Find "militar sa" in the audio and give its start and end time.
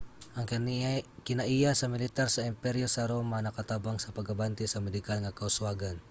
1.93-2.45